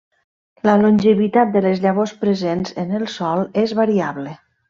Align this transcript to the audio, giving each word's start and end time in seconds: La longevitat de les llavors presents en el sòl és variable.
La 0.67 0.73
longevitat 0.83 1.51
de 1.57 1.61
les 1.65 1.83
llavors 1.83 2.15
presents 2.23 2.75
en 2.85 2.95
el 3.01 3.05
sòl 3.19 3.45
és 3.67 3.77
variable. 3.83 4.35